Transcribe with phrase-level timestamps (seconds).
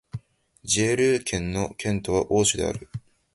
[0.63, 2.89] ジェール県の県都はオーシュである